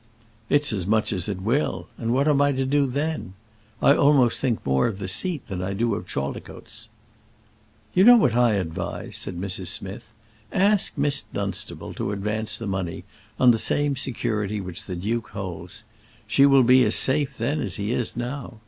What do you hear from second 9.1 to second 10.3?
said Mrs. Smith.